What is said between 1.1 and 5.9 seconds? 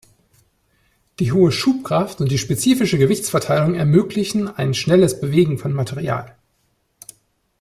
Die hohe Schubkraft und die spezifische Gewichtsverteilung ermöglichen ein schnelles Bewegen von